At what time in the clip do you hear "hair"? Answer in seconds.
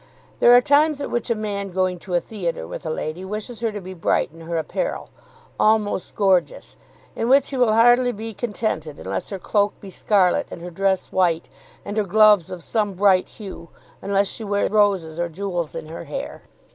16.05-16.41